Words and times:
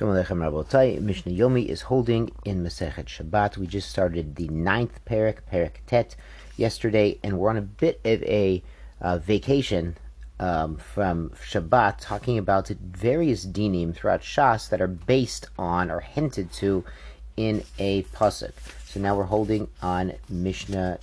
Shalom 0.00 0.16
Aleichem 0.16 0.38
Rabotai. 0.38 0.98
Mishnah 0.98 1.32
Yomi 1.32 1.66
is 1.66 1.82
holding 1.82 2.30
in 2.46 2.64
Masechet 2.64 3.04
Shabbat. 3.04 3.58
We 3.58 3.66
just 3.66 3.90
started 3.90 4.34
the 4.36 4.48
ninth 4.48 4.98
parak, 5.04 5.40
parak 5.52 5.72
Tet, 5.86 6.16
yesterday, 6.56 7.18
and 7.22 7.38
we're 7.38 7.50
on 7.50 7.58
a 7.58 7.60
bit 7.60 8.00
of 8.06 8.22
a 8.22 8.62
uh, 9.02 9.18
vacation 9.18 9.98
um, 10.38 10.78
from 10.78 11.28
Shabbat, 11.46 11.98
talking 12.00 12.38
about 12.38 12.68
various 12.68 13.44
dinim 13.44 13.94
throughout 13.94 14.22
Shas 14.22 14.70
that 14.70 14.80
are 14.80 14.86
based 14.86 15.48
on 15.58 15.90
or 15.90 16.00
hinted 16.00 16.50
to 16.54 16.82
in 17.36 17.62
a 17.78 18.04
pasuk. 18.04 18.52
So 18.86 19.00
now 19.00 19.14
we're 19.14 19.24
holding 19.24 19.68
on 19.82 20.14
Mishnah 20.30 20.98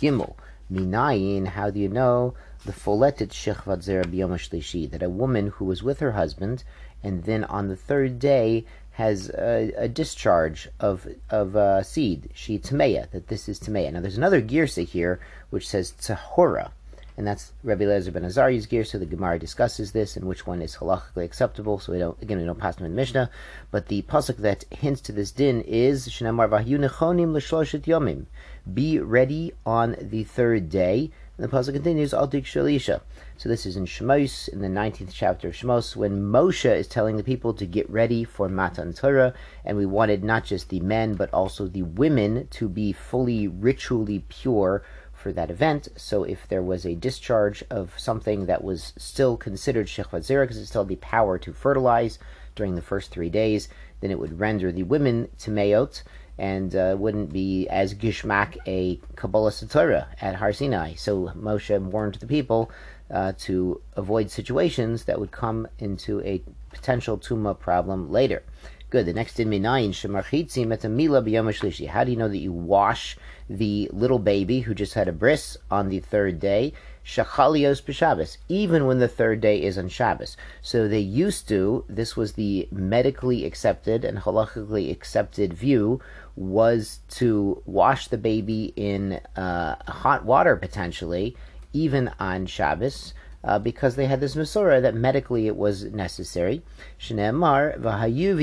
Gimel. 0.00 0.34
Minayin, 0.72 1.46
how 1.46 1.70
do 1.70 1.78
you 1.78 1.88
know 1.88 2.34
the 2.66 2.72
foletet 2.72 3.30
shechvat 3.30 3.82
zera 3.82 4.90
that 4.90 5.02
a 5.02 5.08
woman 5.08 5.48
who 5.48 5.64
was 5.64 5.82
with 5.82 6.00
her 6.00 6.12
husband 6.12 6.64
and 7.02 7.24
then 7.24 7.44
on 7.44 7.68
the 7.68 7.76
third 7.76 8.18
day 8.18 8.64
has 8.96 9.28
a, 9.30 9.72
a 9.76 9.88
discharge 9.88 10.68
of 10.80 11.06
of 11.28 11.54
uh, 11.54 11.82
seed, 11.82 12.30
she 12.32 12.58
tmeya, 12.58 13.10
that 13.10 13.28
this 13.28 13.46
is 13.46 13.60
tmeya. 13.60 13.92
Now 13.92 14.00
there's 14.00 14.16
another 14.16 14.40
girsa 14.40 14.86
here 14.86 15.20
which 15.50 15.68
says 15.68 15.92
tahora, 15.92 16.70
and 17.14 17.26
that's 17.26 17.52
Rabbi 17.62 17.84
Lezer 17.84 18.12
ben 18.12 18.24
Azari's 18.24 18.66
girsa. 18.66 18.98
The 18.98 19.04
Gemara 19.04 19.38
discusses 19.38 19.92
this 19.92 20.16
and 20.16 20.26
which 20.26 20.46
one 20.46 20.62
is 20.62 20.76
halachically 20.76 21.24
acceptable. 21.24 21.78
So 21.78 21.92
we 21.92 21.98
don't 21.98 22.20
again 22.22 22.38
we 22.38 22.46
don't 22.46 22.58
pass 22.58 22.76
them 22.76 22.86
in 22.86 22.94
Mishnah, 22.94 23.30
but 23.70 23.88
the 23.88 24.00
pasuk 24.02 24.38
that 24.38 24.64
hints 24.70 25.02
to 25.02 25.12
this 25.12 25.30
din 25.30 25.60
is 25.60 26.08
shenamar 26.08 26.48
vahyu 26.48 26.78
nechonim 26.78 27.34
l'shloshet 27.34 27.82
yomim. 27.82 28.24
Be 28.72 28.98
ready 28.98 29.52
on 29.66 29.96
the 30.00 30.24
third 30.24 30.70
day. 30.70 31.10
And 31.38 31.46
the 31.46 31.54
pasuk 31.54 31.74
continues, 31.74 32.14
Altik 32.14 32.44
Shalisha. 32.44 33.02
So 33.36 33.50
this 33.50 33.66
is 33.66 33.76
in 33.76 33.84
Shemos, 33.84 34.48
in 34.48 34.62
the 34.62 34.68
19th 34.68 35.10
chapter 35.12 35.48
of 35.48 35.54
Shemos, 35.54 35.94
when 35.94 36.22
Moshe 36.22 36.74
is 36.74 36.88
telling 36.88 37.18
the 37.18 37.22
people 37.22 37.52
to 37.52 37.66
get 37.66 37.90
ready 37.90 38.24
for 38.24 38.48
Matan 38.48 38.94
Torah, 38.94 39.34
and 39.62 39.76
we 39.76 39.84
wanted 39.84 40.24
not 40.24 40.44
just 40.44 40.70
the 40.70 40.80
men, 40.80 41.14
but 41.14 41.28
also 41.34 41.66
the 41.66 41.82
women 41.82 42.48
to 42.52 42.70
be 42.70 42.90
fully 42.90 43.48
ritually 43.48 44.24
pure 44.30 44.82
for 45.12 45.30
that 45.30 45.50
event. 45.50 45.88
So 45.96 46.24
if 46.24 46.48
there 46.48 46.62
was 46.62 46.86
a 46.86 46.94
discharge 46.94 47.62
of 47.68 47.92
something 47.98 48.46
that 48.46 48.64
was 48.64 48.94
still 48.96 49.36
considered 49.36 49.88
Shechvat 49.88 50.20
Zera, 50.20 50.44
because 50.44 50.56
it 50.56 50.64
still 50.64 50.84
had 50.84 50.88
the 50.88 50.96
power 50.96 51.38
to 51.38 51.52
fertilize 51.52 52.18
during 52.54 52.76
the 52.76 52.80
first 52.80 53.10
three 53.10 53.28
days, 53.28 53.68
then 54.06 54.12
it 54.12 54.20
would 54.20 54.38
render 54.38 54.70
the 54.70 54.84
women 54.84 55.28
Tameot, 55.36 56.04
and 56.38 56.76
uh, 56.76 56.94
wouldn't 56.96 57.32
be 57.32 57.66
as 57.68 57.92
gishmak 57.92 58.56
a 58.64 59.00
Kabbalas 59.16 59.68
Torah 59.68 60.06
at 60.20 60.36
Har 60.36 60.52
Sinai. 60.52 60.94
So 60.94 61.32
Moshe 61.36 61.76
warned 61.80 62.14
the 62.14 62.26
people 62.26 62.70
uh, 63.10 63.32
to 63.38 63.80
avoid 63.94 64.30
situations 64.30 65.04
that 65.06 65.18
would 65.18 65.32
come 65.32 65.66
into 65.80 66.20
a 66.20 66.40
potential 66.70 67.18
tuma 67.18 67.58
problem 67.58 68.12
later. 68.12 68.44
Good. 68.88 69.06
The 69.06 69.12
next 69.12 69.40
in 69.40 69.50
minayin 69.50 69.90
shemarchitzim 69.90 70.72
et 70.72 70.88
mila 70.88 71.20
b'yom 71.20 71.88
How 71.88 72.04
do 72.04 72.12
you 72.12 72.16
know 72.16 72.28
that 72.28 72.38
you 72.38 72.52
wash 72.52 73.16
the 73.50 73.90
little 73.92 74.20
baby 74.20 74.60
who 74.60 74.74
just 74.74 74.94
had 74.94 75.08
a 75.08 75.12
bris 75.12 75.56
on 75.72 75.88
the 75.88 75.98
third 75.98 76.38
day? 76.38 76.72
Shachalios 77.04 77.82
b'Shabbos, 77.82 78.36
even 78.48 78.86
when 78.86 79.00
the 79.00 79.08
third 79.08 79.40
day 79.40 79.60
is 79.60 79.76
on 79.76 79.88
Shabbos. 79.88 80.36
So 80.62 80.86
they 80.86 81.00
used 81.00 81.48
to. 81.48 81.84
This 81.88 82.16
was 82.16 82.34
the 82.34 82.68
medically 82.70 83.44
accepted 83.44 84.04
and 84.04 84.18
halachically 84.18 84.92
accepted 84.92 85.52
view 85.52 86.00
was 86.36 87.00
to 87.08 87.62
wash 87.66 88.06
the 88.06 88.18
baby 88.18 88.72
in 88.76 89.20
uh, 89.34 89.74
hot 89.90 90.24
water 90.24 90.54
potentially, 90.54 91.36
even 91.72 92.12
on 92.20 92.46
Shabbos. 92.46 93.14
Uh, 93.46 93.60
because 93.60 93.94
they 93.94 94.06
had 94.06 94.20
this 94.20 94.34
Masorah 94.34 94.82
that 94.82 94.94
medically 94.94 95.46
it 95.46 95.56
was 95.56 95.84
necessary. 95.84 96.62
Shneemar 96.98 97.78
v'hayu 97.78 98.34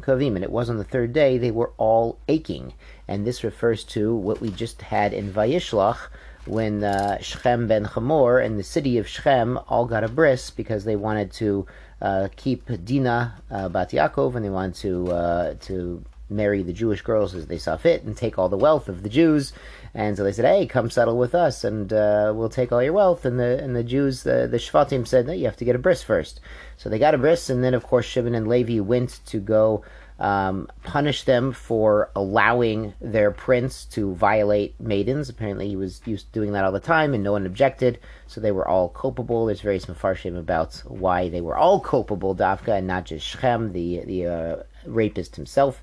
kavim, 0.00 0.34
and 0.34 0.42
it 0.42 0.50
was 0.50 0.70
on 0.70 0.78
the 0.78 0.84
third 0.84 1.12
day 1.12 1.36
they 1.36 1.50
were 1.50 1.72
all 1.76 2.18
aching, 2.26 2.72
and 3.06 3.26
this 3.26 3.44
refers 3.44 3.84
to 3.84 4.14
what 4.14 4.40
we 4.40 4.50
just 4.50 4.80
had 4.80 5.12
in 5.12 5.30
Vayishlach 5.30 6.08
when 6.46 6.82
uh, 6.82 7.18
Shechem 7.20 7.68
ben 7.68 7.84
Chamor 7.84 8.44
and 8.44 8.58
the 8.58 8.64
city 8.64 8.96
of 8.98 9.06
Shechem 9.06 9.58
all 9.68 9.84
got 9.84 10.04
a 10.04 10.08
bris 10.08 10.50
because 10.50 10.84
they 10.84 10.96
wanted 10.96 11.30
to 11.32 11.66
uh, 12.00 12.28
keep 12.36 12.68
Dina 12.84 13.34
uh, 13.50 13.68
Bat 13.68 13.90
Yaakov 13.90 14.34
and 14.34 14.44
they 14.44 14.50
wanted 14.50 14.74
to 14.76 15.12
uh, 15.12 15.54
to 15.60 16.02
marry 16.30 16.62
the 16.62 16.72
Jewish 16.72 17.02
girls 17.02 17.34
as 17.34 17.46
they 17.46 17.58
saw 17.58 17.76
fit 17.76 18.04
and 18.04 18.16
take 18.16 18.38
all 18.38 18.48
the 18.48 18.56
wealth 18.56 18.88
of 18.88 19.02
the 19.02 19.08
Jews. 19.08 19.52
And 19.92 20.16
so 20.16 20.24
they 20.24 20.32
said, 20.32 20.44
"Hey, 20.44 20.66
come 20.66 20.90
settle 20.90 21.18
with 21.18 21.34
us, 21.34 21.64
and 21.64 21.92
uh, 21.92 22.32
we'll 22.34 22.48
take 22.48 22.70
all 22.70 22.82
your 22.82 22.92
wealth." 22.92 23.24
And 23.24 23.38
the 23.38 23.62
and 23.62 23.74
the 23.74 23.84
Jews, 23.84 24.22
the 24.22 24.46
the 24.50 24.58
Shvatim 24.58 25.06
said, 25.06 25.26
"No, 25.26 25.32
you 25.32 25.46
have 25.46 25.56
to 25.56 25.64
get 25.64 25.76
a 25.76 25.80
bris 25.80 26.02
first. 26.02 26.40
So 26.76 26.88
they 26.88 26.98
got 26.98 27.14
a 27.14 27.18
bris, 27.18 27.50
and 27.50 27.62
then 27.64 27.74
of 27.74 27.86
course 27.86 28.06
Shimon 28.06 28.34
and 28.34 28.46
Levi 28.46 28.80
went 28.80 29.20
to 29.26 29.40
go 29.40 29.84
um, 30.20 30.68
punish 30.82 31.24
them 31.24 31.50
for 31.52 32.10
allowing 32.14 32.92
their 33.00 33.30
prince 33.30 33.86
to 33.86 34.14
violate 34.14 34.78
maidens. 34.78 35.30
Apparently, 35.30 35.66
he 35.68 35.76
was 35.76 36.02
used 36.04 36.26
to 36.26 36.32
doing 36.32 36.52
that 36.52 36.64
all 36.64 36.72
the 36.72 36.78
time, 36.78 37.14
and 37.14 37.24
no 37.24 37.32
one 37.32 37.46
objected. 37.46 37.98
So 38.26 38.40
they 38.40 38.52
were 38.52 38.68
all 38.68 38.90
culpable. 38.90 39.46
There's 39.46 39.62
various 39.62 39.86
mafarshim 39.86 40.38
about 40.38 40.74
why 40.86 41.30
they 41.30 41.40
were 41.40 41.56
all 41.56 41.80
culpable, 41.80 42.36
Dafka, 42.36 42.78
and 42.78 42.86
not 42.86 43.06
just 43.06 43.26
Shechem, 43.26 43.72
the 43.72 44.04
the 44.04 44.26
uh, 44.26 44.56
rapist 44.84 45.36
himself. 45.36 45.82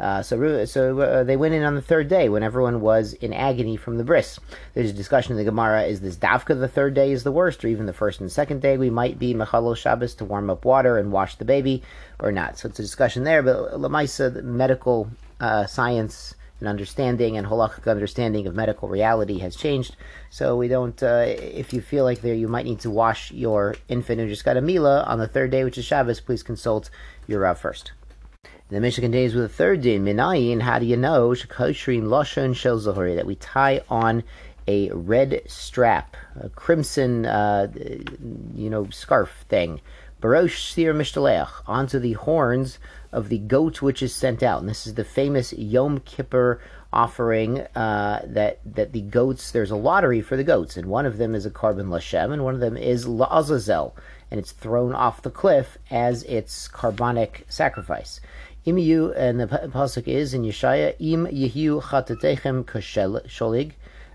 Uh, 0.00 0.22
so 0.22 0.64
so 0.64 1.00
uh, 1.00 1.24
they 1.24 1.36
went 1.36 1.54
in 1.54 1.64
on 1.64 1.74
the 1.74 1.82
third 1.82 2.08
day 2.08 2.28
when 2.28 2.42
everyone 2.42 2.80
was 2.80 3.14
in 3.14 3.32
agony 3.32 3.76
from 3.76 3.98
the 3.98 4.04
bris. 4.04 4.38
There's 4.74 4.90
a 4.90 4.94
discussion 4.94 5.32
in 5.32 5.38
the 5.38 5.50
Gemara: 5.50 5.84
is 5.84 6.00
this 6.00 6.16
davka 6.16 6.58
the 6.58 6.68
third 6.68 6.94
day 6.94 7.10
is 7.10 7.24
the 7.24 7.32
worst, 7.32 7.64
or 7.64 7.68
even 7.68 7.86
the 7.86 7.92
first 7.92 8.20
and 8.20 8.30
second 8.30 8.62
day? 8.62 8.78
We 8.78 8.90
might 8.90 9.18
be 9.18 9.34
mechalol 9.34 9.76
Shabbos 9.76 10.14
to 10.16 10.24
warm 10.24 10.50
up 10.50 10.64
water 10.64 10.98
and 10.98 11.10
wash 11.10 11.34
the 11.36 11.44
baby, 11.44 11.82
or 12.20 12.30
not. 12.30 12.58
So 12.58 12.68
it's 12.68 12.78
a 12.78 12.82
discussion 12.82 13.24
there. 13.24 13.42
But 13.42 13.72
lamaisa, 13.72 14.42
medical 14.42 15.10
uh, 15.40 15.66
science 15.66 16.34
and 16.60 16.68
understanding 16.68 17.36
and 17.36 17.46
halachic 17.46 17.88
understanding 17.90 18.46
of 18.46 18.54
medical 18.54 18.88
reality 18.88 19.38
has 19.38 19.56
changed. 19.56 19.96
So 20.30 20.56
we 20.56 20.68
don't. 20.68 21.00
Uh, 21.02 21.24
if 21.26 21.72
you 21.72 21.80
feel 21.80 22.04
like 22.04 22.20
there 22.20 22.34
you 22.34 22.48
might 22.48 22.66
need 22.66 22.80
to 22.80 22.90
wash 22.90 23.32
your 23.32 23.74
infant 23.88 24.20
who 24.20 24.28
just 24.28 24.44
got 24.44 24.56
a 24.56 24.60
mila 24.60 25.02
on 25.02 25.18
the 25.18 25.28
third 25.28 25.50
day, 25.50 25.64
which 25.64 25.78
is 25.78 25.84
Shabbos, 25.84 26.20
please 26.20 26.42
consult 26.42 26.90
your 27.26 27.40
Rav 27.40 27.58
first. 27.58 27.92
The 28.70 28.80
Mishnah 28.80 29.00
continues 29.00 29.34
with 29.34 29.46
a 29.46 29.48
third 29.48 29.80
din, 29.80 30.04
minayin, 30.04 30.60
how 30.60 30.78
do 30.78 30.84
you 30.84 30.98
know, 30.98 31.30
shekosherin 31.30 32.02
lashon 32.02 32.54
shel 32.54 32.78
that 32.78 33.24
we 33.24 33.34
tie 33.34 33.80
on 33.88 34.24
a 34.66 34.90
red 34.90 35.40
strap, 35.46 36.14
a 36.38 36.50
crimson, 36.50 37.24
uh, 37.24 37.68
you 38.54 38.68
know, 38.68 38.90
scarf 38.90 39.46
thing, 39.48 39.80
barosh 40.20 40.58
sir 40.58 40.92
mishtaleach, 40.92 41.48
onto 41.66 41.98
the 41.98 42.12
horns 42.12 42.78
of 43.10 43.30
the 43.30 43.38
goat 43.38 43.80
which 43.80 44.02
is 44.02 44.14
sent 44.14 44.42
out. 44.42 44.60
And 44.60 44.68
this 44.68 44.86
is 44.86 44.92
the 44.92 45.04
famous 45.04 45.54
Yom 45.54 46.00
Kippur 46.00 46.60
offering 46.92 47.60
uh, 47.74 48.20
that 48.26 48.60
that 48.66 48.92
the 48.92 49.00
goats. 49.00 49.50
There's 49.50 49.70
a 49.70 49.76
lottery 49.76 50.20
for 50.20 50.36
the 50.36 50.44
goats, 50.44 50.76
and 50.76 50.88
one 50.88 51.06
of 51.06 51.16
them 51.16 51.34
is 51.34 51.46
a 51.46 51.50
korban 51.50 51.88
lashem, 51.88 52.34
and 52.34 52.44
one 52.44 52.52
of 52.52 52.60
them 52.60 52.76
is 52.76 53.06
la'azazel, 53.06 53.94
and 54.30 54.38
it's 54.38 54.52
thrown 54.52 54.92
off 54.92 55.22
the 55.22 55.30
cliff 55.30 55.78
as 55.90 56.22
its 56.24 56.68
carbonic 56.68 57.46
sacrifice. 57.48 58.20
Imiyu, 58.66 59.14
and 59.16 59.40
the 59.40 59.46
pasuk 59.46 60.06
is 60.06 60.34
in 60.34 60.42
Yeshaya, 60.42 60.94
im 60.98 61.26
yehu 61.26 61.82
chatatechem 61.82 62.64
kasholig, 62.64 63.72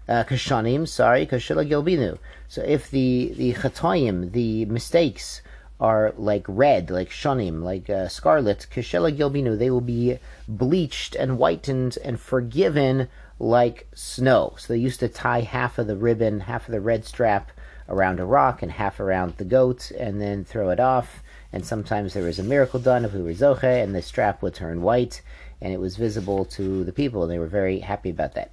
uh, 0.08 0.24
kashanim, 0.24 0.88
sorry, 0.88 1.26
kasholig 1.26 1.70
yelbinu. 1.70 2.18
So 2.48 2.62
if 2.62 2.92
the 2.92 3.34
the 3.36 3.54
chatayim, 3.54 4.32
the 4.32 4.66
mistakes, 4.66 5.42
are 5.80 6.14
like 6.18 6.46
red, 6.48 6.90
like 6.90 7.10
shanim, 7.10 7.62
like 7.62 7.90
uh, 7.90 8.08
scarlet, 8.08 8.68
kashela 8.74 9.16
gilbinu, 9.16 9.58
they 9.58 9.70
will 9.70 9.82
be 9.82 10.18
bleached 10.48 11.16
and 11.16 11.38
whitened 11.38 11.98
and 12.04 12.20
forgiven 12.20 13.10
like 13.40 13.88
snow. 13.94 14.56
So 14.58 14.74
they 14.74 14.80
used 14.80 15.02
to 15.02 15.10
tie 15.10 15.42
half 15.42 15.78
of 15.78 15.88
the 15.88 15.98
ribbon, 15.98 16.42
half 16.42 16.68
of 16.68 16.72
the 16.72 16.80
red 16.80 17.06
strap 17.06 17.52
around 17.90 18.20
a 18.20 18.26
rock 18.26 18.62
and 18.62 18.72
half 18.72 19.00
around 19.00 19.38
the 19.38 19.46
goat 19.46 19.92
and 19.92 20.22
then 20.22 20.44
throw 20.44 20.70
it 20.70 20.80
off 20.80 21.24
and 21.54 21.64
sometimes 21.64 22.14
there 22.14 22.24
was 22.24 22.40
a 22.40 22.44
miracle 22.44 22.80
done 22.80 23.06
of 23.06 23.12
Urizoche, 23.12 23.84
and 23.84 23.94
the 23.94 24.02
strap 24.02 24.42
would 24.42 24.56
turn 24.56 24.82
white, 24.82 25.22
and 25.62 25.72
it 25.72 25.80
was 25.80 25.96
visible 25.96 26.46
to 26.46 26.84
the 26.84 26.92
people, 26.92 27.22
and 27.22 27.32
they 27.32 27.38
were 27.38 27.48
very 27.48 27.80
happy 27.80 28.10
about 28.10 28.34
that. 28.34 28.52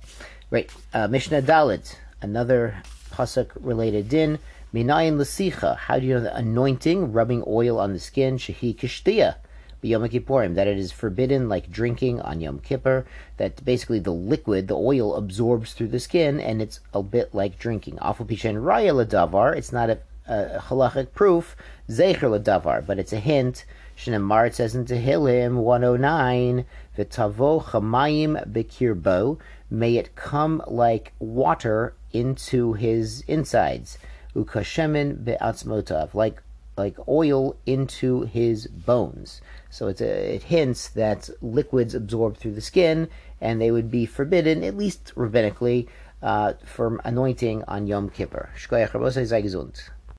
Right, 0.51 0.71
uh, 0.93 1.09
Mishnah 1.09 1.43
Dalet, 1.43 1.97
another 2.21 2.83
pasuk 3.11 3.53
related 3.59 4.11
din. 4.11 4.39
Minayin 4.75 5.17
lasicha. 5.17 5.77
How 5.77 5.99
do 5.99 6.07
you 6.07 6.15
know 6.15 6.21
the 6.21 6.37
anointing, 6.37 7.13
rubbing 7.13 7.43
oil 7.47 7.81
on 7.81 7.95
the 7.95 7.99
skin? 7.99 8.37
Shehi 8.37 8.77
kishtia. 8.77 9.37
Yom 9.83 10.09
Kippurim, 10.09 10.55
that 10.55 10.69
it 10.69 10.79
is 10.79 10.93
forbidden 10.93 11.49
like 11.49 11.71
drinking 11.71 12.21
on 12.21 12.41
Yom 12.41 12.59
Kippur, 12.59 13.07
that 13.37 13.65
basically 13.65 13.99
the 13.99 14.13
liquid, 14.13 14.69
the 14.69 14.77
oil, 14.77 15.15
absorbs 15.17 15.73
through 15.73 15.89
the 15.89 16.01
skin, 16.01 16.39
and 16.41 16.61
it's 16.61 16.81
a 16.93 17.03
bit 17.03 17.35
like 17.35 17.59
drinking. 17.59 17.97
Afal 17.97 18.27
Pishen 18.27 18.63
Raya 18.63 18.95
Ladavar, 18.95 19.57
it's 19.57 19.73
not 19.73 19.91
a 19.91 19.99
a 20.31 20.63
halachic 20.69 21.13
proof, 21.13 21.57
zecher 21.89 22.39
davar, 22.43 22.87
but 22.87 22.99
it's 22.99 23.13
a 23.13 23.19
hint. 23.19 23.65
Shnemar 23.97 24.47
it 24.47 24.55
says 24.55 24.75
in 24.75 24.85
Tehillim 24.85 25.57
109, 25.57 26.65
v'tavo 26.97 27.63
chamayim 27.65 28.51
bekirbo, 28.51 29.39
may 29.69 29.97
it 29.97 30.15
come 30.15 30.63
like 30.67 31.13
water 31.19 31.95
into 32.13 32.75
his 32.75 33.23
insides, 33.27 33.99
ukashemin 34.35 35.25
be'atzmotav, 35.25 36.15
like 36.15 36.43
like 36.81 36.97
oil 37.09 37.57
into 37.67 38.23
his 38.23 38.67
bones. 38.67 39.41
So 39.71 39.89
a, 39.89 40.35
it 40.35 40.43
hints 40.45 40.89
that 40.89 41.31
liquids 41.41 41.95
absorb 41.95 42.37
through 42.37 42.55
the 42.55 42.61
skin, 42.61 43.09
and 43.41 43.61
they 43.61 43.71
would 43.71 43.91
be 43.91 44.07
forbidden, 44.07 44.65
at 44.65 44.77
least 44.77 45.13
rabbinically, 45.15 45.89
uh, 46.23 46.55
from 46.65 47.01
anointing 47.05 47.65
on 47.69 47.87
Yom 47.87 48.11
Kippur. 48.11 48.51